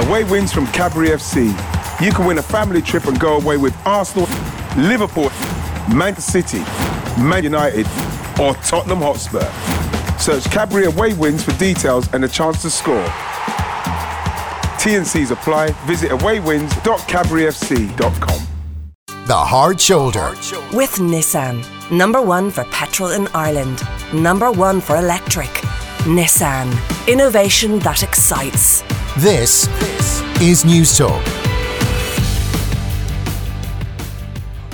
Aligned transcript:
Away 0.00 0.24
wins 0.24 0.52
from 0.52 0.66
Cadbury 0.68 1.08
FC. 1.08 1.48
You 2.04 2.12
can 2.12 2.24
win 2.26 2.38
a 2.38 2.42
family 2.42 2.80
trip 2.80 3.04
and 3.04 3.20
go 3.20 3.36
away 3.36 3.58
with 3.58 3.76
Arsenal, 3.86 4.26
Liverpool, 4.76 5.30
Manchester 5.94 6.40
City, 6.42 6.60
Man 7.20 7.44
United, 7.44 7.86
or 8.40 8.54
Tottenham 8.54 9.00
Hotspur. 9.00 9.44
Search 10.18 10.44
Cadbury 10.50 10.86
Away 10.86 11.12
Wins 11.14 11.44
for 11.44 11.52
details 11.58 12.08
and 12.14 12.24
a 12.24 12.28
chance 12.28 12.62
to 12.62 12.70
score. 12.70 13.04
T&Cs 14.78 15.30
apply. 15.30 15.72
Visit 15.86 16.10
awaywins.cadburyfc.com. 16.12 18.46
The 19.26 19.36
Hard 19.36 19.78
Shoulder. 19.80 20.30
With 20.72 20.94
Nissan. 20.96 21.62
Number 21.90 22.22
one 22.22 22.50
for 22.50 22.64
petrol 22.64 23.10
in 23.10 23.28
Ireland. 23.34 23.82
Number 24.14 24.50
one 24.50 24.80
for 24.80 24.96
electric. 24.96 25.50
Nissan. 26.04 26.72
Innovation 27.06 27.78
that 27.80 28.02
excites. 28.02 28.82
This 29.18 29.66
is 30.40 30.62
Newstalk. 30.62 31.20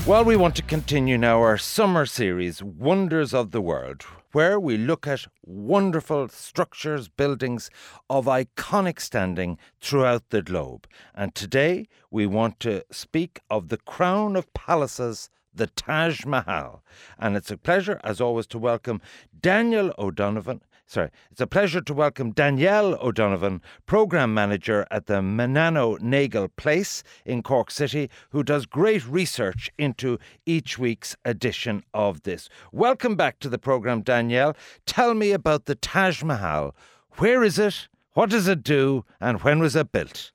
Well, 0.07 0.25
we 0.25 0.37
want 0.37 0.55
to 0.57 0.63
continue 0.63 1.17
now 1.17 1.41
our 1.41 1.57
summer 1.57 2.05
series, 2.05 2.63
Wonders 2.63 3.33
of 3.33 3.51
the 3.51 3.63
World, 3.63 4.03
where 4.33 4.61
we 4.61 4.77
look 4.77 5.07
at 5.07 5.27
wonderful 5.43 6.29
structures, 6.29 7.09
buildings 7.09 7.71
of 8.11 8.27
iconic 8.27 9.01
standing 9.01 9.59
throughout 9.81 10.29
the 10.29 10.43
globe. 10.43 10.87
And 11.15 11.35
today 11.35 11.89
we 12.11 12.27
want 12.27 12.61
to 12.61 12.85
speak 12.93 13.41
of 13.51 13.69
the 13.69 13.79
crown 13.79 14.37
of 14.37 14.53
palaces, 14.53 15.31
the 15.53 15.67
Taj 15.67 16.27
Mahal. 16.27 16.85
And 17.19 17.37
it's 17.37 17.51
a 17.51 17.57
pleasure, 17.57 17.99
as 18.05 18.21
always, 18.21 18.47
to 18.49 18.59
welcome 18.59 19.01
Daniel 19.41 19.95
O'Donovan. 19.99 20.61
Sorry, 20.89 21.11
it's 21.33 21.41
a 21.41 21.49
pleasure 21.49 21.81
to 21.81 21.93
welcome 21.93 22.31
Danielle 22.31 22.95
O'Donovan, 23.05 23.61
Programme 23.87 24.33
Manager 24.33 24.87
at 24.89 25.07
the 25.07 25.21
Nano 25.21 25.97
Nagle 25.97 26.47
Place 26.47 27.03
in 27.25 27.43
Cork 27.43 27.73
City, 27.73 28.09
who 28.31 28.45
does 28.45 28.67
great 28.67 29.05
research 29.05 29.69
into 29.79 30.17
each 30.47 30.79
week's 30.79 31.17
edition 31.25 31.83
of 31.93 32.23
this. 32.23 32.49
Welcome 32.71 33.17
back 33.17 33.41
to 33.41 33.49
the 33.49 33.59
programme, 33.59 34.03
Danielle. 34.03 34.55
Tell 34.87 35.15
me 35.15 35.33
about 35.33 35.65
the 35.65 35.75
Taj 35.75 36.23
Mahal. 36.23 36.73
Where 37.17 37.43
is 37.43 37.59
it? 37.59 37.89
What 38.13 38.31
does 38.31 38.47
it 38.47 38.63
do? 38.63 39.05
And 39.21 39.43
when 39.43 39.59
was 39.59 39.75
it 39.75 39.91
built? 39.91 40.31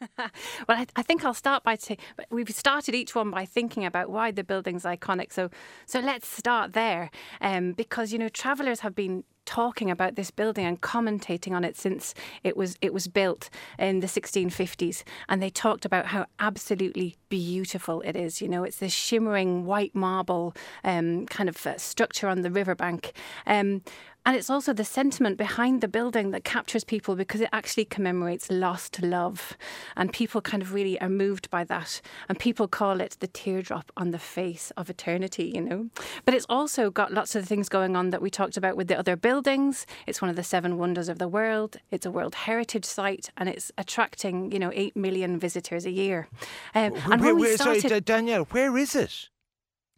well, 0.18 0.28
I, 0.68 0.86
I, 0.96 1.02
think 1.02 1.24
I'll 1.24 1.34
start 1.34 1.62
by 1.62 1.76
saying 1.76 1.98
we've 2.30 2.50
started 2.50 2.96
each 2.96 3.14
one 3.14 3.30
by 3.30 3.44
thinking 3.44 3.84
about 3.84 4.10
why 4.10 4.32
the 4.32 4.42
building's 4.42 4.82
iconic. 4.82 5.32
So, 5.32 5.50
so 5.86 6.00
let's 6.00 6.26
start 6.26 6.72
there, 6.72 7.10
um, 7.40 7.72
because 7.72 8.12
you 8.12 8.18
know 8.18 8.28
travellers 8.28 8.80
have 8.80 8.96
been 8.96 9.22
talking 9.44 9.90
about 9.90 10.16
this 10.16 10.30
building 10.30 10.64
and 10.64 10.80
commentating 10.80 11.52
on 11.52 11.64
it 11.64 11.76
since 11.76 12.14
it 12.42 12.56
was 12.56 12.76
it 12.80 12.92
was 12.92 13.08
built 13.08 13.50
in 13.78 14.00
the 14.00 14.06
1650s 14.06 15.02
and 15.28 15.42
they 15.42 15.50
talked 15.50 15.84
about 15.84 16.06
how 16.06 16.26
absolutely 16.38 17.16
beautiful 17.28 18.00
it 18.02 18.16
is 18.16 18.40
you 18.40 18.48
know 18.48 18.64
it's 18.64 18.78
this 18.78 18.92
shimmering 18.92 19.64
white 19.64 19.94
marble 19.94 20.54
um, 20.84 21.26
kind 21.26 21.48
of 21.48 21.66
uh, 21.66 21.78
structure 21.78 22.28
on 22.28 22.42
the 22.42 22.50
riverbank. 22.50 23.12
Um, 23.46 23.82
and 24.26 24.36
it's 24.36 24.48
also 24.48 24.72
the 24.72 24.84
sentiment 24.84 25.36
behind 25.36 25.80
the 25.80 25.88
building 25.88 26.30
that 26.30 26.44
captures 26.44 26.82
people 26.82 27.14
because 27.14 27.42
it 27.42 27.48
actually 27.52 27.84
commemorates 27.84 28.50
lost 28.50 29.02
love. 29.02 29.56
And 29.96 30.12
people 30.12 30.40
kind 30.40 30.62
of 30.62 30.72
really 30.72 30.98
are 31.00 31.10
moved 31.10 31.50
by 31.50 31.64
that. 31.64 32.00
And 32.28 32.38
people 32.38 32.66
call 32.66 33.00
it 33.00 33.16
the 33.20 33.26
teardrop 33.26 33.92
on 33.96 34.12
the 34.12 34.18
face 34.18 34.72
of 34.78 34.88
eternity, 34.88 35.52
you 35.54 35.60
know. 35.60 35.90
But 36.24 36.32
it's 36.32 36.46
also 36.48 36.90
got 36.90 37.12
lots 37.12 37.34
of 37.34 37.46
things 37.46 37.68
going 37.68 37.96
on 37.96 38.10
that 38.10 38.22
we 38.22 38.30
talked 38.30 38.56
about 38.56 38.76
with 38.76 38.88
the 38.88 38.98
other 38.98 39.14
buildings. 39.14 39.86
It's 40.06 40.22
one 40.22 40.30
of 40.30 40.36
the 40.36 40.42
seven 40.42 40.78
wonders 40.78 41.10
of 41.10 41.18
the 41.18 41.28
world. 41.28 41.76
It's 41.90 42.06
a 42.06 42.10
World 42.10 42.34
Heritage 42.34 42.86
Site 42.86 43.28
and 43.36 43.48
it's 43.48 43.72
attracting, 43.76 44.52
you 44.52 44.58
know, 44.58 44.72
8 44.74 44.96
million 44.96 45.38
visitors 45.38 45.84
a 45.84 45.90
year. 45.90 46.28
Um, 46.74 46.94
and 47.10 47.20
where, 47.20 47.34
when 47.34 47.42
we 47.42 47.56
started, 47.56 47.88
sorry, 47.88 48.00
Danielle, 48.00 48.44
where 48.44 48.74
is 48.78 48.96
it? 48.96 49.28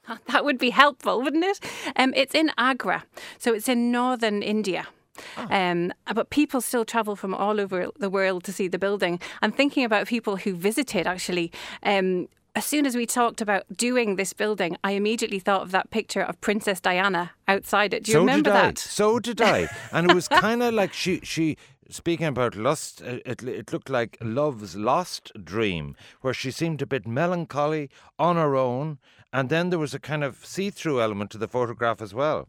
That 0.29 0.45
would 0.45 0.59
be 0.59 0.71
helpful, 0.71 1.23
wouldn't 1.23 1.45
it? 1.45 1.61
Um, 1.97 2.13
it's 2.17 2.35
in 2.35 2.51
Agra, 2.59 3.05
so 3.39 3.55
it's 3.55 3.69
in 3.69 3.91
northern 3.91 4.43
India. 4.43 4.87
Oh. 5.39 5.47
Um, 5.51 5.93
but 6.15 6.31
people 6.31 6.61
still 6.61 6.85
travel 6.85 7.17
from 7.17 7.35
all 7.35 7.61
over 7.61 7.89
the 7.99 8.11
world 8.11 8.45
to 8.45 8.53
see 8.53 8.69
the 8.69 8.79
building. 8.79 9.19
I'm 9.43 9.53
thinking 9.53 9.85
about 9.85 10.07
people 10.07 10.37
who 10.37 10.55
visited 10.55 11.07
actually. 11.07 11.53
Um, 11.83 12.29
as 12.55 12.65
soon 12.65 12.87
as 12.87 12.97
we 12.97 13.05
talked 13.05 13.43
about 13.43 13.65
doing 13.77 14.17
this 14.17 14.33
building, 14.33 14.79
I 14.83 14.93
immediately 14.93 15.39
thought 15.39 15.61
of 15.61 15.73
that 15.73 15.91
picture 15.91 16.23
of 16.23 16.41
Princess 16.41 16.81
Diana 16.81 17.33
outside 17.47 17.93
it. 17.93 18.05
Do 18.05 18.13
you 18.13 18.15
so 18.15 18.21
remember 18.21 18.51
that? 18.51 18.79
So 18.79 19.19
did 19.19 19.43
I. 19.43 19.69
And 19.93 20.11
it 20.11 20.15
was 20.15 20.27
kind 20.47 20.63
of 20.63 20.73
like 20.73 20.95
she 20.95 21.21
she 21.23 21.59
speaking 21.91 22.27
about 22.27 22.57
lust, 22.57 23.03
uh, 23.03 23.19
it, 23.25 23.43
it 23.43 23.73
looked 23.73 23.91
like 23.91 24.17
love's 24.21 24.77
lost 24.77 25.33
dream, 25.43 25.97
where 26.21 26.35
she 26.35 26.51
seemed 26.51 26.83
a 26.83 26.87
bit 26.87 27.07
melancholy 27.07 27.91
on 28.19 28.37
her 28.37 28.57
own, 28.57 28.99
and 29.37 29.51
then 29.51 29.69
there 29.69 29.79
was 29.79 29.93
a 29.93 29.99
kind 29.99 30.25
of 30.25 30.47
see 30.47 30.71
through 30.71 31.03
element 31.03 31.31
to 31.31 31.37
the 31.37 31.47
photograph 31.47 32.01
as 32.01 32.15
well. 32.15 32.49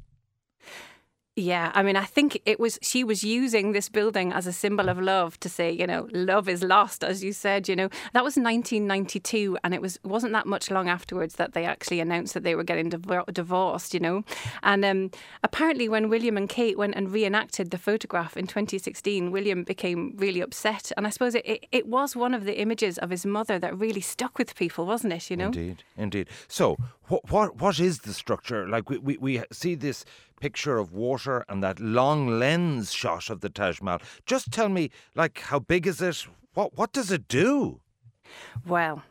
Yeah, 1.39 1.71
I 1.75 1.83
mean, 1.83 1.95
I 1.95 2.03
think 2.03 2.41
it 2.47 2.59
was 2.59 2.79
she 2.81 3.03
was 3.03 3.23
using 3.23 3.71
this 3.71 3.89
building 3.89 4.33
as 4.33 4.47
a 4.47 4.51
symbol 4.51 4.89
of 4.89 4.99
love 4.99 5.39
to 5.41 5.47
say, 5.47 5.71
you 5.71 5.85
know, 5.85 6.09
love 6.11 6.49
is 6.49 6.63
lost, 6.63 7.03
as 7.03 7.23
you 7.23 7.31
said. 7.31 7.69
You 7.69 7.75
know, 7.75 7.89
that 8.13 8.23
was 8.23 8.37
1992, 8.37 9.55
and 9.63 9.75
it 9.75 9.79
was 9.79 9.99
wasn't 10.03 10.33
that 10.33 10.47
much 10.47 10.71
long 10.71 10.89
afterwards 10.89 11.35
that 11.35 11.53
they 11.53 11.63
actually 11.63 11.99
announced 11.99 12.33
that 12.33 12.41
they 12.41 12.55
were 12.55 12.63
getting 12.63 12.89
div- 12.89 13.23
divorced. 13.31 13.93
You 13.93 13.99
know, 13.99 14.23
and 14.63 14.83
um, 14.83 15.11
apparently 15.43 15.87
when 15.87 16.09
William 16.09 16.37
and 16.37 16.49
Kate 16.49 16.75
went 16.75 16.95
and 16.95 17.11
reenacted 17.11 17.69
the 17.69 17.77
photograph 17.77 18.35
in 18.35 18.47
2016, 18.47 19.29
William 19.29 19.63
became 19.63 20.15
really 20.17 20.41
upset, 20.41 20.91
and 20.97 21.05
I 21.05 21.11
suppose 21.11 21.35
it, 21.35 21.45
it, 21.45 21.67
it 21.71 21.85
was 21.85 22.15
one 22.15 22.33
of 22.33 22.45
the 22.45 22.59
images 22.59 22.97
of 22.97 23.11
his 23.11 23.27
mother 23.27 23.59
that 23.59 23.77
really 23.77 24.01
stuck 24.01 24.39
with 24.39 24.55
people, 24.55 24.87
wasn't 24.87 25.13
it? 25.13 25.29
You 25.29 25.37
know, 25.37 25.45
indeed, 25.45 25.83
indeed. 25.95 26.29
So, 26.47 26.77
what 27.09 27.29
what 27.29 27.57
what 27.57 27.79
is 27.79 27.99
the 27.99 28.13
structure 28.13 28.67
like? 28.67 28.89
We 28.89 28.97
we, 28.97 29.17
we 29.17 29.43
see 29.51 29.75
this 29.75 30.03
picture 30.39 30.77
of 30.77 30.93
water 30.93 31.43
and 31.49 31.63
that 31.63 31.79
long 31.79 32.39
lens 32.39 32.93
shot 32.93 33.29
of 33.29 33.41
the 33.41 33.49
Taj 33.49 33.81
Mahal. 33.81 34.01
Just 34.25 34.51
tell 34.51 34.69
me, 34.69 34.89
like, 35.15 35.39
how 35.39 35.59
big 35.59 35.87
is 35.87 36.01
it? 36.01 36.27
What 36.53 36.77
what 36.77 36.91
does 36.93 37.11
it 37.11 37.27
do? 37.27 37.79
Well, 38.65 39.03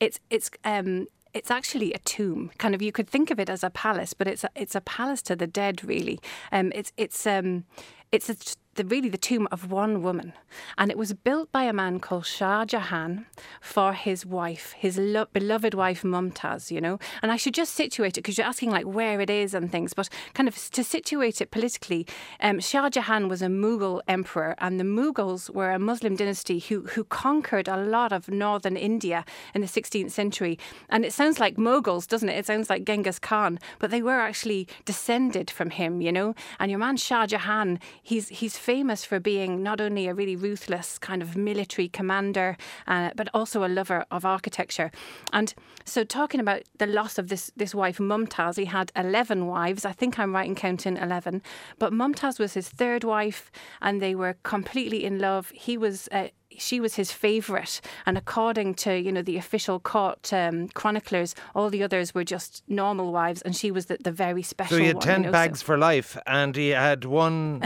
it's 0.00 0.20
it's 0.30 0.50
um 0.64 1.06
it's 1.34 1.50
actually 1.50 1.92
a 1.92 1.98
tomb. 1.98 2.50
Kind 2.56 2.74
of, 2.74 2.80
you 2.80 2.92
could 2.92 3.08
think 3.08 3.30
of 3.30 3.38
it 3.38 3.50
as 3.50 3.62
a 3.62 3.68
palace, 3.68 4.14
but 4.14 4.26
it's 4.26 4.42
a, 4.42 4.48
it's 4.54 4.74
a 4.74 4.80
palace 4.80 5.20
to 5.22 5.36
the 5.36 5.46
dead, 5.46 5.84
really. 5.84 6.18
Um, 6.50 6.72
it's 6.74 6.92
it's 6.96 7.26
um, 7.26 7.64
it's 8.10 8.30
a, 8.30 8.36
the, 8.76 8.84
really 8.84 9.08
the 9.08 9.18
tomb 9.18 9.48
of 9.50 9.70
one 9.70 10.02
woman. 10.02 10.32
And 10.78 10.90
it 10.90 10.98
was 10.98 11.12
built 11.12 11.50
by 11.52 11.64
a 11.64 11.72
man 11.72 12.00
called 12.00 12.26
Shah 12.26 12.64
Jahan 12.64 13.26
for 13.60 13.92
his 13.92 14.24
wife, 14.24 14.72
his 14.72 14.98
lo- 14.98 15.26
beloved 15.32 15.74
wife 15.74 16.02
Mumtaz, 16.02 16.70
you 16.70 16.80
know. 16.80 16.98
And 17.22 17.32
I 17.32 17.36
should 17.36 17.54
just 17.54 17.74
situate 17.74 18.16
it 18.16 18.22
because 18.22 18.38
you're 18.38 18.46
asking 18.46 18.70
like 18.70 18.86
where 18.86 19.20
it 19.20 19.30
is 19.30 19.54
and 19.54 19.70
things, 19.70 19.94
but 19.94 20.08
kind 20.34 20.48
of 20.48 20.70
to 20.70 20.84
situate 20.84 21.40
it 21.40 21.50
politically, 21.50 22.06
um, 22.40 22.60
Shah 22.60 22.88
Jahan 22.88 23.28
was 23.28 23.42
a 23.42 23.46
Mughal 23.46 24.00
emperor, 24.08 24.54
and 24.58 24.78
the 24.78 24.84
Mughals 24.84 25.50
were 25.50 25.72
a 25.72 25.78
Muslim 25.78 26.16
dynasty 26.16 26.58
who, 26.58 26.82
who 26.82 27.04
conquered 27.04 27.68
a 27.68 27.76
lot 27.76 28.12
of 28.12 28.28
northern 28.28 28.76
India 28.76 29.24
in 29.54 29.60
the 29.60 29.66
16th 29.66 30.10
century. 30.10 30.58
And 30.88 31.04
it 31.04 31.12
sounds 31.12 31.40
like 31.40 31.56
Mughals, 31.56 32.06
doesn't 32.06 32.28
it? 32.28 32.38
It 32.38 32.46
sounds 32.46 32.70
like 32.70 32.84
Genghis 32.84 33.18
Khan, 33.18 33.58
but 33.78 33.90
they 33.90 34.02
were 34.02 34.20
actually 34.20 34.68
descended 34.84 35.50
from 35.50 35.70
him, 35.70 36.00
you 36.00 36.12
know. 36.12 36.34
And 36.58 36.70
your 36.70 36.78
man 36.78 36.96
Shah 36.96 37.26
Jahan, 37.26 37.80
he's 38.02 38.28
he's 38.28 38.56
famous 38.66 39.04
for 39.04 39.20
being 39.20 39.62
not 39.62 39.80
only 39.80 40.08
a 40.08 40.14
really 40.14 40.34
ruthless 40.34 40.98
kind 40.98 41.22
of 41.22 41.36
military 41.36 41.88
commander, 41.88 42.56
uh, 42.88 43.10
but 43.14 43.28
also 43.32 43.64
a 43.64 43.70
lover 43.78 44.04
of 44.10 44.24
architecture. 44.24 44.90
And 45.32 45.54
so, 45.84 46.02
talking 46.02 46.40
about 46.40 46.62
the 46.78 46.86
loss 46.86 47.18
of 47.18 47.28
this 47.28 47.52
this 47.56 47.74
wife 47.74 47.98
Mumtaz, 47.98 48.56
he 48.56 48.64
had 48.64 48.90
eleven 48.96 49.46
wives. 49.46 49.84
I 49.84 49.92
think 49.92 50.18
I'm 50.18 50.34
right 50.34 50.48
in 50.48 50.56
counting 50.56 50.96
eleven. 50.96 51.42
But 51.78 51.92
Mumtaz 51.92 52.40
was 52.40 52.54
his 52.54 52.68
third 52.68 53.04
wife, 53.04 53.52
and 53.80 54.02
they 54.02 54.14
were 54.16 54.34
completely 54.42 55.04
in 55.04 55.18
love. 55.18 55.52
He 55.54 55.78
was. 55.78 56.08
Uh, 56.10 56.28
she 56.58 56.80
was 56.80 56.94
his 56.94 57.12
favourite, 57.12 57.80
and 58.04 58.18
according 58.18 58.74
to 58.74 58.98
you 58.98 59.12
know 59.12 59.22
the 59.22 59.36
official 59.36 59.80
court 59.80 60.32
um, 60.32 60.68
chroniclers, 60.68 61.34
all 61.54 61.70
the 61.70 61.82
others 61.82 62.14
were 62.14 62.24
just 62.24 62.62
normal 62.68 63.12
wives, 63.12 63.42
and 63.42 63.54
she 63.56 63.70
was 63.70 63.86
the, 63.86 63.98
the 64.00 64.12
very 64.12 64.42
special. 64.42 64.76
So 64.76 64.80
he 64.80 64.86
had 64.88 64.96
one, 64.96 65.04
ten 65.04 65.20
you 65.20 65.26
know, 65.26 65.32
bags 65.32 65.60
so. 65.60 65.66
for 65.66 65.78
life, 65.78 66.16
and 66.26 66.56
he 66.56 66.70
had 66.70 67.04
one 67.04 67.62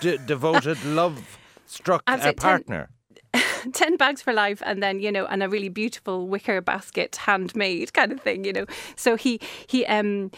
d- 0.00 0.18
devoted, 0.26 0.82
love-struck 0.84 2.02
uh, 2.06 2.32
partner. 2.34 2.90
10 3.72 3.96
bags 3.96 4.22
for 4.22 4.32
life 4.32 4.62
and 4.64 4.82
then 4.82 5.00
you 5.00 5.12
know 5.12 5.26
and 5.26 5.42
a 5.42 5.48
really 5.48 5.68
beautiful 5.68 6.26
wicker 6.26 6.62
basket 6.62 7.14
handmade 7.16 7.92
kind 7.92 8.10
of 8.10 8.20
thing 8.20 8.42
you 8.44 8.52
know 8.52 8.64
so 8.96 9.16
he 9.16 9.38
he 9.66 9.84
um 9.84 10.30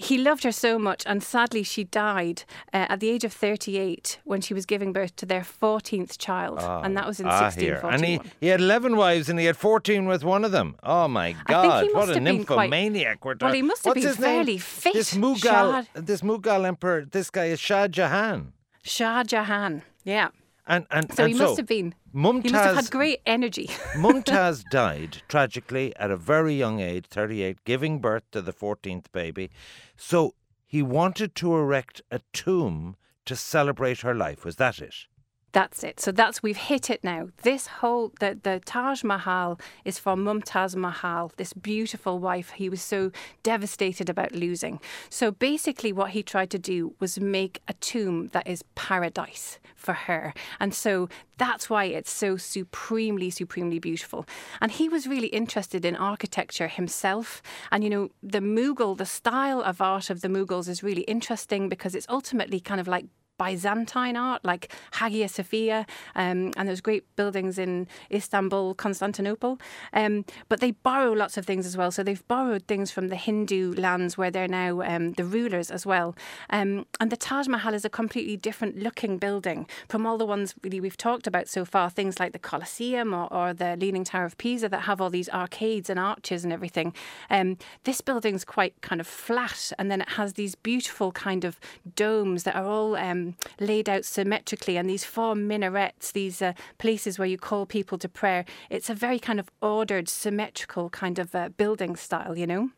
he 0.00 0.16
loved 0.16 0.44
her 0.44 0.52
so 0.52 0.78
much, 0.78 1.02
and 1.06 1.24
sadly, 1.24 1.64
she 1.64 1.82
died 1.82 2.44
uh, 2.72 2.86
at 2.88 3.00
the 3.00 3.08
age 3.10 3.24
of 3.24 3.32
38 3.32 4.20
when 4.22 4.40
she 4.40 4.54
was 4.54 4.64
giving 4.64 4.92
birth 4.92 5.16
to 5.16 5.26
their 5.26 5.40
14th 5.40 6.16
child, 6.18 6.60
oh, 6.62 6.82
and 6.84 6.96
that 6.96 7.04
was 7.04 7.18
in 7.18 7.26
ah, 7.26 7.40
1641. 7.40 7.94
And 7.94 8.04
he, 8.04 8.30
he 8.40 8.46
had 8.46 8.60
11 8.60 8.96
wives 8.96 9.28
and 9.28 9.40
he 9.40 9.46
had 9.46 9.56
14 9.56 10.06
with 10.06 10.22
one 10.22 10.44
of 10.44 10.52
them. 10.52 10.76
Oh 10.84 11.08
my 11.08 11.34
God, 11.46 11.92
what 11.92 12.10
a 12.10 12.20
nymphomaniac. 12.20 13.18
Quite, 13.18 13.42
well, 13.42 13.52
he 13.52 13.60
must 13.62 13.84
have 13.84 13.96
What's 13.96 14.06
been 14.06 14.14
fairly 14.14 14.52
name? 14.52 14.60
fit. 14.60 14.94
This 14.94 15.14
Mughal, 15.14 15.40
Shah, 15.40 15.82
this 15.94 16.20
Mughal 16.20 16.64
emperor, 16.64 17.04
this 17.04 17.28
guy 17.28 17.46
is 17.46 17.58
Shah 17.58 17.88
Jahan. 17.88 18.52
Shah 18.84 19.24
Jahan, 19.24 19.82
yeah. 20.04 20.28
And 20.68 20.86
and 20.90 21.12
So 21.12 21.24
and 21.24 21.32
he 21.32 21.38
must 21.38 21.56
have 21.56 21.66
been. 21.66 21.94
He 22.12 22.18
must 22.18 22.46
have 22.46 22.52
Mumtaz 22.52 22.74
had 22.74 22.90
great 22.90 23.20
energy. 23.24 23.66
Mumtaz 23.94 24.62
died 24.70 25.22
tragically 25.26 25.96
at 25.96 26.10
a 26.10 26.16
very 26.16 26.54
young 26.54 26.80
age, 26.80 27.06
38, 27.06 27.64
giving 27.64 28.00
birth 28.00 28.24
to 28.32 28.42
the 28.42 28.52
14th 28.52 29.06
baby. 29.10 29.50
So 29.96 30.34
he 30.66 30.82
wanted 30.82 31.34
to 31.36 31.54
erect 31.54 32.02
a 32.10 32.20
tomb 32.34 32.96
to 33.24 33.34
celebrate 33.34 34.00
her 34.02 34.14
life. 34.14 34.44
Was 34.44 34.56
that 34.56 34.78
it? 34.80 35.06
That's 35.52 35.82
it. 35.82 35.98
So 35.98 36.12
that's 36.12 36.42
we've 36.42 36.56
hit 36.56 36.90
it 36.90 37.02
now. 37.02 37.28
This 37.42 37.66
whole 37.66 38.12
the 38.20 38.38
the 38.42 38.60
Taj 38.64 39.02
Mahal 39.02 39.58
is 39.84 39.98
for 39.98 40.14
Mumtaz 40.14 40.76
Mahal, 40.76 41.32
this 41.36 41.54
beautiful 41.54 42.18
wife 42.18 42.50
he 42.50 42.68
was 42.68 42.82
so 42.82 43.10
devastated 43.42 44.10
about 44.10 44.32
losing. 44.32 44.78
So 45.08 45.30
basically 45.30 45.92
what 45.92 46.10
he 46.10 46.22
tried 46.22 46.50
to 46.50 46.58
do 46.58 46.94
was 47.00 47.18
make 47.18 47.62
a 47.66 47.72
tomb 47.74 48.28
that 48.28 48.46
is 48.46 48.62
paradise 48.74 49.58
for 49.74 49.94
her. 49.94 50.34
And 50.60 50.74
so 50.74 51.08
that's 51.38 51.70
why 51.70 51.84
it's 51.84 52.10
so 52.10 52.36
supremely 52.36 53.30
supremely 53.30 53.78
beautiful. 53.78 54.26
And 54.60 54.70
he 54.70 54.88
was 54.88 55.06
really 55.06 55.28
interested 55.28 55.84
in 55.84 55.96
architecture 55.96 56.68
himself. 56.68 57.40
And 57.72 57.82
you 57.82 57.90
know, 57.90 58.10
the 58.22 58.40
Mughal, 58.40 58.98
the 58.98 59.06
style 59.06 59.62
of 59.62 59.80
art 59.80 60.10
of 60.10 60.20
the 60.20 60.28
Mughals 60.28 60.68
is 60.68 60.82
really 60.82 61.02
interesting 61.02 61.70
because 61.70 61.94
it's 61.94 62.06
ultimately 62.10 62.60
kind 62.60 62.80
of 62.80 62.88
like 62.88 63.06
Byzantine 63.38 64.16
art, 64.16 64.44
like 64.44 64.72
Hagia 64.92 65.28
Sophia, 65.28 65.86
um, 66.14 66.52
and 66.56 66.68
there's 66.68 66.80
great 66.80 67.04
buildings 67.16 67.58
in 67.58 67.86
Istanbul, 68.12 68.74
Constantinople. 68.74 69.58
Um, 69.92 70.24
but 70.48 70.60
they 70.60 70.72
borrow 70.72 71.12
lots 71.12 71.36
of 71.36 71.46
things 71.46 71.66
as 71.66 71.76
well. 71.76 71.90
So 71.90 72.02
they've 72.02 72.26
borrowed 72.28 72.66
things 72.66 72.90
from 72.90 73.08
the 73.08 73.16
Hindu 73.16 73.74
lands 73.74 74.18
where 74.18 74.30
they're 74.30 74.48
now 74.48 74.82
um, 74.82 75.12
the 75.12 75.24
rulers 75.24 75.70
as 75.70 75.86
well. 75.86 76.16
Um, 76.50 76.86
and 77.00 77.10
the 77.10 77.16
Taj 77.16 77.46
Mahal 77.48 77.74
is 77.74 77.84
a 77.84 77.90
completely 77.90 78.36
different 78.36 78.76
looking 78.76 79.18
building 79.18 79.66
from 79.88 80.06
all 80.06 80.18
the 80.18 80.26
ones 80.26 80.54
really 80.62 80.80
we've 80.80 80.96
talked 80.96 81.26
about 81.26 81.48
so 81.48 81.64
far. 81.64 81.90
Things 81.90 82.18
like 82.18 82.32
the 82.32 82.38
Colosseum 82.38 83.14
or, 83.14 83.32
or 83.32 83.54
the 83.54 83.76
Leaning 83.76 84.04
Tower 84.04 84.24
of 84.24 84.36
Pisa 84.38 84.68
that 84.68 84.82
have 84.82 85.00
all 85.00 85.10
these 85.10 85.28
arcades 85.28 85.88
and 85.88 85.98
arches 85.98 86.44
and 86.44 86.52
everything. 86.52 86.92
Um, 87.30 87.56
this 87.84 88.00
building's 88.00 88.44
quite 88.44 88.80
kind 88.80 89.00
of 89.00 89.06
flat, 89.06 89.72
and 89.78 89.90
then 89.90 90.00
it 90.00 90.10
has 90.10 90.34
these 90.34 90.54
beautiful 90.54 91.12
kind 91.12 91.44
of 91.44 91.60
domes 91.94 92.42
that 92.44 92.56
are 92.56 92.66
all 92.66 92.96
um, 92.96 93.27
laid 93.60 93.88
out 93.88 94.04
symmetrically, 94.04 94.76
and 94.76 94.88
these 94.88 95.04
four 95.04 95.34
minarets, 95.34 96.12
these 96.12 96.42
uh, 96.42 96.52
places 96.78 97.18
where 97.18 97.28
you 97.28 97.38
call 97.38 97.66
people 97.66 97.98
to 97.98 98.08
prayer. 98.08 98.44
It's 98.70 98.90
a 98.90 98.94
very 98.94 99.18
kind 99.18 99.40
of 99.40 99.50
ordered, 99.60 100.08
symmetrical 100.08 100.90
kind 100.90 101.18
of 101.18 101.34
uh, 101.34 101.48
building 101.50 101.96
style, 101.96 102.36
you 102.36 102.46
know. 102.46 102.70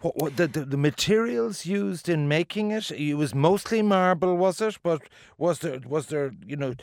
What, 0.00 0.16
what 0.16 0.36
the, 0.36 0.46
the 0.46 0.64
the 0.64 0.76
materials 0.76 1.64
used 1.66 2.08
in 2.08 2.28
making 2.28 2.70
it? 2.70 2.90
It 2.90 3.14
was 3.14 3.34
mostly 3.34 3.82
marble, 3.82 4.36
was 4.36 4.60
it? 4.60 4.78
But 4.82 5.02
was 5.38 5.60
there 5.60 5.80
was 5.86 6.06
there 6.06 6.32
you 6.46 6.56
know? 6.56 6.74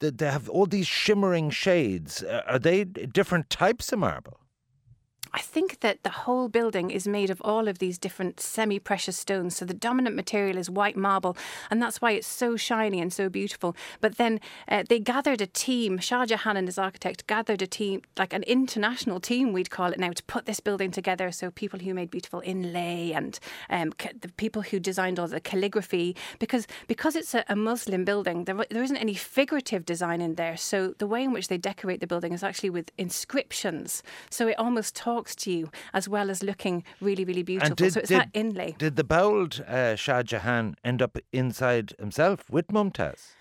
They 0.00 0.30
have 0.30 0.48
all 0.48 0.66
these 0.66 0.86
shimmering 0.86 1.50
shades? 1.50 2.22
Uh, 2.22 2.42
Are 2.46 2.60
they 2.60 2.84
different 2.84 3.50
types 3.50 3.92
of 3.92 3.98
marble? 3.98 4.38
I 5.32 5.40
think 5.40 5.80
that 5.80 6.02
the 6.02 6.10
whole 6.10 6.48
building 6.48 6.90
is 6.90 7.06
made 7.06 7.30
of 7.30 7.40
all 7.42 7.68
of 7.68 7.78
these 7.78 7.98
different 7.98 8.40
semi 8.40 8.78
precious 8.78 9.16
stones. 9.16 9.56
So 9.56 9.64
the 9.64 9.74
dominant 9.74 10.16
material 10.16 10.56
is 10.56 10.70
white 10.70 10.96
marble, 10.96 11.36
and 11.70 11.82
that's 11.82 12.00
why 12.00 12.12
it's 12.12 12.26
so 12.26 12.56
shiny 12.56 13.00
and 13.00 13.12
so 13.12 13.28
beautiful. 13.28 13.76
But 14.00 14.16
then 14.16 14.40
uh, 14.68 14.84
they 14.88 14.98
gathered 14.98 15.40
a 15.40 15.46
team, 15.46 15.98
Shah 15.98 16.26
Jahan 16.26 16.56
and 16.56 16.68
his 16.68 16.78
architect 16.78 17.26
gathered 17.26 17.62
a 17.62 17.66
team, 17.66 18.02
like 18.16 18.32
an 18.32 18.42
international 18.44 19.20
team, 19.20 19.52
we'd 19.52 19.70
call 19.70 19.92
it 19.92 19.98
now, 19.98 20.12
to 20.12 20.22
put 20.24 20.46
this 20.46 20.60
building 20.60 20.90
together. 20.90 21.30
So 21.32 21.50
people 21.50 21.78
who 21.78 21.94
made 21.94 22.10
beautiful 22.10 22.42
inlay 22.44 23.12
and 23.12 23.38
um, 23.70 23.92
ca- 23.92 24.12
the 24.20 24.28
people 24.32 24.62
who 24.62 24.80
designed 24.80 25.18
all 25.18 25.28
the 25.28 25.40
calligraphy, 25.40 26.16
because 26.38 26.66
because 26.86 27.16
it's 27.16 27.34
a, 27.34 27.44
a 27.48 27.56
Muslim 27.56 28.04
building, 28.04 28.44
there, 28.44 28.56
there 28.70 28.82
isn't 28.82 28.96
any 28.96 29.14
figurative 29.14 29.84
design 29.84 30.20
in 30.20 30.36
there. 30.36 30.56
So 30.56 30.94
the 30.98 31.06
way 31.06 31.22
in 31.22 31.32
which 31.32 31.48
they 31.48 31.58
decorate 31.58 32.00
the 32.00 32.06
building 32.06 32.32
is 32.32 32.42
actually 32.42 32.70
with 32.70 32.90
inscriptions. 32.96 34.02
So 34.30 34.48
it 34.48 34.58
almost 34.58 34.94
talks 35.18 35.34
to 35.34 35.50
you 35.50 35.70
as 35.92 36.08
well 36.08 36.30
as 36.30 36.42
looking 36.42 36.84
really, 37.00 37.24
really 37.24 37.42
beautiful. 37.42 37.76
so 37.90 38.00
it's 38.00 38.08
that 38.10 38.30
inlay. 38.34 38.76
Did 38.78 38.94
the 38.94 39.04
bowled 39.04 39.64
uh, 39.66 39.96
Shah 39.96 40.22
Jahan 40.22 40.76
end 40.84 41.02
up 41.02 41.18
inside 41.32 41.92
himself 41.98 42.48
with 42.48 42.68
Mumtaz? 42.68 43.34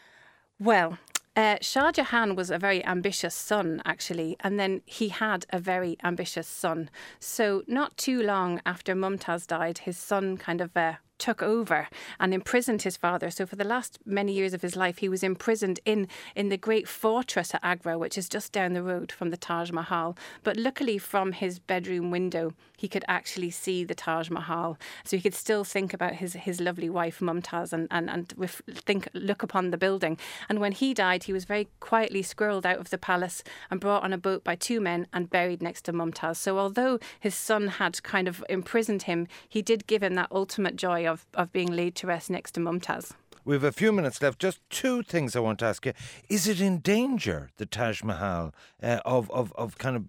Well, 0.60 0.98
uh, 1.36 1.58
Shah 1.62 1.92
Jahan 1.92 2.36
was 2.36 2.50
a 2.50 2.58
very 2.58 2.84
ambitious 2.84 3.36
son, 3.36 3.84
actually, 3.86 4.38
and 4.40 4.60
then 4.60 4.82
he 4.86 5.10
had 5.10 5.46
a 5.52 5.60
very 5.60 5.98
ambitious 6.04 6.48
son. 6.48 6.90
So, 7.20 7.62
not 7.68 7.96
too 7.96 8.24
long 8.24 8.60
after 8.66 8.96
Mumtaz 8.96 9.46
died, 9.46 9.78
his 9.80 9.98
son 9.98 10.38
kind 10.38 10.62
of 10.62 10.76
uh, 10.76 10.94
took 11.18 11.42
over 11.42 11.88
and 12.20 12.34
imprisoned 12.34 12.84
his 12.84 12.98
father. 12.98 13.30
So, 13.30 13.46
for 13.46 13.56
the 13.56 13.64
last 13.64 14.00
many 14.06 14.34
years 14.34 14.54
of 14.54 14.62
his 14.62 14.76
life, 14.76 14.98
he 15.00 15.10
was 15.10 15.24
imprisoned 15.24 15.80
in, 15.86 16.08
in 16.36 16.50
the 16.50 16.58
great 16.58 16.88
fortress 16.88 17.54
at 17.54 17.64
Agra, 17.64 17.98
which 17.98 18.18
is 18.18 18.30
just 18.30 18.52
down 18.52 18.74
the 18.74 18.84
road 18.84 19.12
from 19.12 19.30
the 19.30 19.38
Taj 19.38 19.72
Mahal. 19.72 20.18
But 20.44 20.58
luckily, 20.58 20.98
from 20.98 21.32
his 21.32 21.60
bedroom 21.60 22.12
window, 22.12 22.54
he 22.78 22.88
could 22.88 23.06
actually 23.08 23.50
see 23.50 23.84
the 23.84 23.96
Taj 23.96 24.30
Mahal. 24.30 24.78
So, 25.04 25.18
he 25.18 25.24
could 25.24 25.36
still 25.36 25.64
think 25.64 25.94
about 25.94 26.16
his, 26.16 26.34
his 26.34 26.60
lovely 26.60 26.90
wife, 26.90 27.20
Mumtaz, 27.20 27.74
and, 27.74 27.88
and, 27.92 28.10
and 28.10 28.34
ref- 28.38 28.62
think, 28.68 29.10
look 29.14 29.44
upon 29.44 29.72
the 29.72 29.78
building. 29.78 30.18
And 30.50 30.60
when 30.60 30.72
he 30.72 30.94
died, 30.94 31.24
he 31.24 31.34
was 31.34 31.46
very 31.46 31.68
quietly 31.80 32.24
squirreled 32.24 32.66
out 32.66 32.80
of 32.80 32.90
the 32.90 32.98
palace 32.98 33.44
and 33.72 33.80
brought 33.80 34.04
on 34.04 34.14
a 34.14 34.18
boat 34.18 34.44
by 34.44 34.56
two 34.56 34.80
men 34.80 35.08
and 35.14 35.30
buried 35.30 35.62
next 35.62 35.84
to 35.84 35.94
Mumtaz. 35.94 36.38
So, 36.38 36.60
although 36.60 37.00
his 37.20 37.36
son 37.36 37.68
had 37.68 38.04
kind 38.04 38.28
of 38.28 38.44
imprisoned 38.50 39.04
him, 39.04 39.28
he 39.48 39.62
did 39.62 39.88
give 39.88 40.04
him 40.04 40.16
that 40.16 40.32
ultimate 40.32 40.76
joy 40.76 41.07
of, 41.08 41.26
of 41.34 41.52
being 41.52 41.72
laid 41.72 41.96
to 41.96 42.08
rest 42.08 42.30
next 42.30 42.52
to 42.52 42.60
Mumtaz. 42.60 43.14
We 43.46 43.56
have 43.56 43.64
a 43.64 43.72
few 43.72 43.92
minutes 43.92 44.22
left. 44.22 44.40
Just 44.40 44.60
two 44.70 45.04
things 45.04 45.36
I 45.36 45.40
want 45.40 45.60
to 45.60 45.66
ask 45.66 45.86
you. 45.86 45.94
Is 46.28 46.48
it 46.48 46.60
in 46.60 46.80
danger, 46.80 47.50
the 47.58 47.66
Taj 47.66 48.04
Mahal, 48.04 48.54
uh, 48.84 49.00
of, 49.06 49.32
of, 49.32 49.54
of 49.54 49.78
kind 49.78 49.96
of 49.96 50.04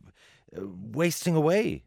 uh, 0.57 0.67
wasting 0.93 1.37
away? 1.37 1.85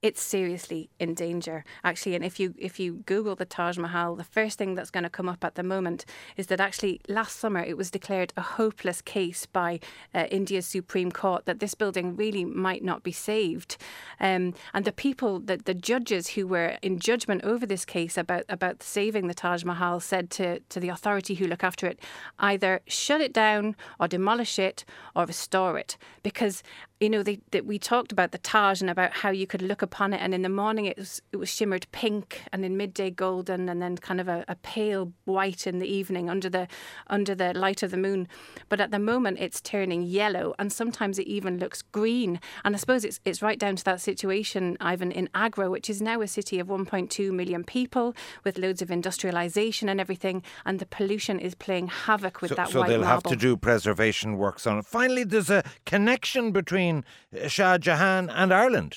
It's 0.00 0.22
seriously 0.22 0.90
in 1.00 1.12
danger 1.14 1.64
actually. 1.82 2.14
And 2.14 2.24
if 2.24 2.38
you 2.38 2.54
if 2.56 2.78
you 2.78 3.02
google 3.06 3.34
the 3.34 3.44
Taj 3.44 3.76
Mahal 3.78 4.14
the 4.14 4.24
first 4.24 4.56
thing 4.56 4.74
that's 4.74 4.90
going 4.90 5.04
to 5.04 5.10
come 5.10 5.28
up 5.28 5.44
at 5.44 5.56
the 5.56 5.62
moment 5.64 6.04
is 6.36 6.46
that 6.48 6.60
actually 6.60 7.00
last 7.08 7.38
summer 7.38 7.60
it 7.60 7.76
was 7.76 7.90
declared 7.90 8.32
a 8.36 8.42
hopeless 8.42 9.02
case 9.02 9.46
by 9.46 9.80
uh, 10.14 10.26
India's 10.30 10.66
Supreme 10.66 11.10
Court 11.10 11.46
that 11.46 11.58
this 11.58 11.74
building 11.74 12.14
really 12.14 12.44
might 12.44 12.84
not 12.84 13.02
be 13.02 13.10
saved. 13.10 13.76
Um, 14.20 14.54
and 14.72 14.84
the 14.84 14.92
people 14.92 15.40
the, 15.40 15.56
the 15.56 15.74
judges 15.74 16.28
who 16.28 16.46
were 16.46 16.78
in 16.80 17.00
judgment 17.00 17.42
over 17.42 17.66
this 17.66 17.84
case 17.84 18.16
about 18.16 18.44
about 18.48 18.84
saving 18.84 19.26
the 19.26 19.34
Taj 19.34 19.64
Mahal 19.64 19.98
said 19.98 20.30
to 20.30 20.60
to 20.60 20.78
the 20.78 20.90
authority 20.90 21.34
who 21.34 21.48
look 21.48 21.64
after 21.64 21.88
it 21.88 21.98
either 22.38 22.80
shut 22.86 23.20
it 23.20 23.32
down 23.32 23.74
or 23.98 24.06
demolish 24.06 24.60
it 24.60 24.84
or 25.16 25.24
restore 25.24 25.76
it. 25.76 25.96
Because 26.22 26.62
you 27.00 27.08
know, 27.08 27.22
they, 27.22 27.38
they, 27.52 27.60
we 27.60 27.78
talked 27.78 28.10
about 28.10 28.32
the 28.32 28.38
Taj 28.38 28.80
and 28.80 28.90
about 28.90 29.12
how 29.12 29.30
you 29.30 29.46
could 29.46 29.62
look 29.62 29.82
upon 29.82 30.12
it, 30.12 30.20
and 30.20 30.34
in 30.34 30.42
the 30.42 30.48
morning 30.48 30.86
it 30.86 30.98
was 30.98 31.22
it 31.32 31.36
was 31.36 31.48
shimmered 31.48 31.86
pink, 31.92 32.42
and 32.52 32.64
in 32.64 32.76
midday 32.76 33.10
golden, 33.10 33.68
and 33.68 33.80
then 33.80 33.96
kind 33.98 34.20
of 34.20 34.26
a, 34.26 34.44
a, 34.48 34.56
pale 34.56 35.12
white 35.24 35.66
in 35.66 35.78
the 35.78 35.86
evening 35.86 36.28
under 36.28 36.48
the 36.48 36.66
under 37.06 37.36
the 37.36 37.54
light 37.54 37.84
of 37.84 37.92
the 37.92 37.96
moon. 37.96 38.26
But 38.68 38.80
at 38.80 38.90
the 38.90 38.98
moment, 38.98 39.38
it's 39.38 39.60
turning 39.60 40.02
yellow, 40.02 40.54
and 40.58 40.72
sometimes 40.72 41.20
it 41.20 41.28
even 41.28 41.58
looks 41.58 41.82
green. 41.82 42.40
And 42.64 42.74
I 42.74 42.78
suppose 42.78 43.04
it's 43.04 43.20
it's 43.24 43.42
right 43.42 43.58
down 43.58 43.76
to 43.76 43.84
that 43.84 44.00
situation, 44.00 44.76
Ivan, 44.80 45.12
in 45.12 45.28
Agra, 45.34 45.70
which 45.70 45.88
is 45.88 46.02
now 46.02 46.20
a 46.20 46.26
city 46.26 46.58
of 46.58 46.66
1.2 46.66 47.30
million 47.30 47.62
people 47.62 48.14
with 48.42 48.58
loads 48.58 48.82
of 48.82 48.90
industrialization 48.90 49.88
and 49.88 50.00
everything, 50.00 50.42
and 50.66 50.80
the 50.80 50.86
pollution 50.86 51.38
is 51.38 51.54
playing 51.54 51.86
havoc 51.86 52.42
with 52.42 52.48
so, 52.48 52.54
that 52.56 52.70
so 52.70 52.80
white 52.80 52.88
they'll 52.88 53.04
have 53.04 53.22
to 53.22 53.36
do 53.36 53.56
preservation 53.56 54.36
works 54.36 54.66
on 54.66 54.78
it. 54.78 54.86
Finally, 54.86 55.22
there's 55.22 55.50
a 55.50 55.62
connection 55.86 56.50
between 56.50 56.87
Shah 57.46 57.78
Jahan 57.78 58.30
and 58.30 58.52
Ireland. 58.52 58.96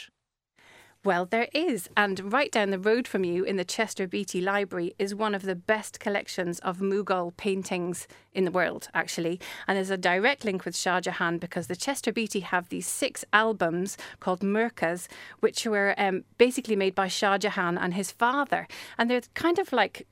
Well, 1.04 1.26
there 1.26 1.48
is. 1.52 1.90
And 1.98 2.32
right 2.32 2.52
down 2.52 2.70
the 2.70 2.78
road 2.78 3.08
from 3.08 3.24
you 3.24 3.44
in 3.44 3.56
the 3.56 3.66
Chester 3.66 4.08
Beatty 4.08 4.40
Library 4.40 4.94
is 5.00 5.16
one 5.16 5.34
of 5.34 5.42
the 5.42 5.56
best 5.56 6.00
collections 6.00 6.60
of 6.60 6.78
Mughal 6.78 7.36
paintings 7.36 8.08
in 8.34 8.46
the 8.46 8.52
world, 8.52 8.88
actually. 8.94 9.40
And 9.68 9.76
there's 9.76 9.90
a 9.90 9.98
direct 9.98 10.46
link 10.46 10.64
with 10.64 10.76
Shah 10.76 11.02
Jahan 11.02 11.40
because 11.40 11.66
the 11.66 11.76
Chester 11.76 12.14
Beatty 12.14 12.42
have 12.42 12.70
these 12.70 12.86
six 12.86 13.26
albums 13.34 13.98
called 14.20 14.42
Murkas, 14.42 15.08
which 15.40 15.66
were 15.66 15.96
um, 15.98 16.24
basically 16.38 16.76
made 16.76 16.94
by 16.94 17.08
Shah 17.08 17.40
Jahan 17.40 17.80
and 17.80 17.96
his 17.96 18.12
father. 18.12 18.68
And 19.00 19.10
they're 19.10 19.22
kind 19.34 19.58
of 19.58 19.74
like 19.74 20.06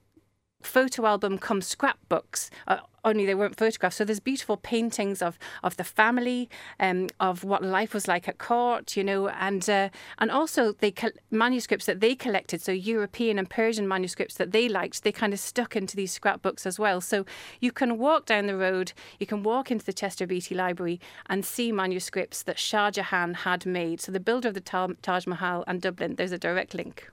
photo 0.62 1.06
album 1.06 1.38
come 1.38 1.62
scrapbooks. 1.62 2.50
Uh, 2.68 2.78
only 3.06 3.26
they 3.26 3.36
weren't 3.36 3.56
photographs. 3.56 3.96
So 3.96 4.06
there's 4.06 4.20
beautiful 4.20 4.58
paintings 4.58 5.22
of 5.22 5.40
of 5.64 5.78
the 5.78 5.84
family, 5.84 6.50
um, 6.80 7.08
of 7.20 7.44
what 7.44 7.64
life 7.64 7.94
was 7.94 8.08
like 8.08 8.28
at 8.28 8.38
court, 8.38 8.98
you 8.98 9.04
know, 9.04 9.30
and 9.30 9.70
uh, 9.70 9.90
and 10.18 10.32
also 10.32 10.74
they 10.74 10.92
col- 10.92 11.12
manuscripts 11.32 11.86
that 11.86 12.00
they 12.00 12.16
collected. 12.16 12.62
So 12.62 12.72
European 12.72 13.40
and 13.40 13.50
Persian 13.50 13.88
manuscripts 13.88 14.36
that 14.36 14.52
they 14.52 14.68
liked, 14.68 15.04
they 15.04 15.12
kind 15.12 15.34
of 15.34 15.40
stuck 15.40 15.76
into 15.76 15.96
these 15.96 16.12
scrapbooks 16.12 16.66
as 16.66 16.78
well. 16.78 17.02
So 17.02 17.26
you 17.60 17.72
can 17.72 17.98
walk 17.98 18.26
down 18.26 18.48
the 18.48 18.58
road, 18.58 18.94
you 19.20 19.26
can 19.26 19.44
walk 19.44 19.72
into 19.72 19.86
the 19.86 19.94
Chester 19.94 20.28
Beatty 20.28 20.56
Library 20.56 21.00
and 21.28 21.46
see 21.46 21.72
manuscripts 21.72 22.44
that 22.44 22.60
Shah 22.60 22.92
Jahan 22.92 23.34
had 23.34 23.66
made. 23.66 24.02
So 24.02 24.12
the 24.12 24.20
builder 24.20 24.50
of 24.50 24.54
the 24.56 24.96
Taj 25.02 25.26
Mahal 25.28 25.64
and 25.68 25.82
Dublin, 25.82 26.16
there's 26.16 26.32
a 26.32 26.38
direct 26.38 26.74
link. 26.74 27.10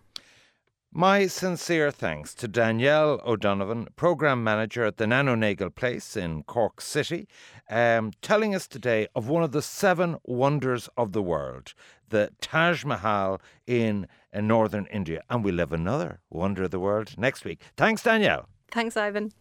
My 0.99 1.26
sincere 1.26 1.91
thanks 1.91 2.35
to 2.37 2.49
Danielle 2.49 3.21
O'Donovan, 3.26 3.88
Programme 3.97 4.43
Manager 4.43 4.87
at 4.87 4.97
the 4.97 5.07
Nano 5.07 5.35
Nagle 5.35 5.69
Place 5.69 6.17
in 6.17 6.43
Cork 6.45 6.81
City, 6.81 7.29
um, 7.69 8.12
telling 8.23 8.55
us 8.55 8.67
today 8.67 9.07
of 9.15 9.29
one 9.29 9.43
of 9.43 9.53
the 9.53 9.61
seven 9.61 10.17
wonders 10.25 10.88
of 10.97 11.12
the 11.12 11.21
world, 11.21 11.75
the 12.09 12.31
Taj 12.41 12.87
Mahal 12.87 13.43
in, 13.67 14.09
in 14.33 14.49
northern 14.49 14.87
India. 14.87 15.23
And 15.29 15.45
we'll 15.45 15.59
have 15.59 15.71
another 15.71 16.21
wonder 16.31 16.62
of 16.62 16.71
the 16.71 16.81
world 16.81 17.19
next 17.19 17.45
week. 17.45 17.61
Thanks, 17.76 18.03
Danielle. 18.03 18.49
Thanks, 18.71 18.97
Ivan. 18.97 19.33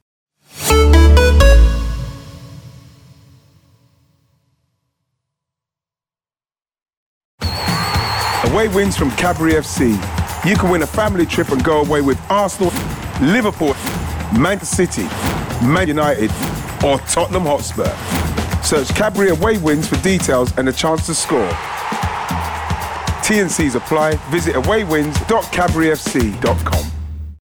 Away 8.43 8.67
wins 8.67 8.97
from 8.97 9.09
Cadbury 9.11 9.53
FC. 9.53 10.14
You 10.45 10.55
can 10.55 10.69
win 10.69 10.83
a 10.83 10.87
family 10.87 11.25
trip 11.25 11.49
and 11.49 11.63
go 11.63 11.81
away 11.81 12.01
with 12.01 12.21
Arsenal, 12.29 12.71
Liverpool, 13.19 13.73
Manchester 14.37 14.85
City, 14.85 15.07
Man 15.65 15.87
United, 15.87 16.29
or 16.83 16.99
Tottenham 16.99 17.45
Hotspur. 17.45 17.89
Search 18.63 18.89
Cadbury 18.89 19.29
Away 19.29 19.57
Wins 19.57 19.87
for 19.87 19.95
details 20.03 20.55
and 20.59 20.69
a 20.69 20.71
chance 20.71 21.07
to 21.07 21.15
score. 21.15 21.49
T&Cs 23.23 23.73
apply. 23.73 24.17
Visit 24.29 24.53
awaywins.cadburyfc.com. 24.53 26.94